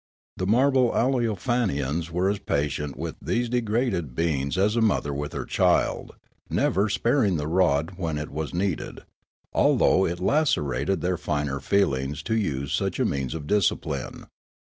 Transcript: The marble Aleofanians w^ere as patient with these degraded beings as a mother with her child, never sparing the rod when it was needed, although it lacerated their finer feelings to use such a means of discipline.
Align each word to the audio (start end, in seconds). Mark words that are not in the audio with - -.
The 0.37 0.47
marble 0.47 0.89
Aleofanians 0.93 2.09
w^ere 2.09 2.31
as 2.31 2.39
patient 2.39 2.97
with 2.97 3.17
these 3.21 3.49
degraded 3.49 4.15
beings 4.15 4.57
as 4.57 4.75
a 4.75 4.81
mother 4.81 5.13
with 5.13 5.31
her 5.33 5.45
child, 5.45 6.15
never 6.49 6.89
sparing 6.89 7.37
the 7.37 7.45
rod 7.45 7.91
when 7.97 8.17
it 8.17 8.31
was 8.31 8.51
needed, 8.51 9.01
although 9.53 10.07
it 10.07 10.19
lacerated 10.19 11.01
their 11.01 11.17
finer 11.19 11.59
feelings 11.59 12.23
to 12.23 12.35
use 12.35 12.73
such 12.73 12.99
a 12.99 13.05
means 13.05 13.35
of 13.35 13.45
discipline. 13.45 14.25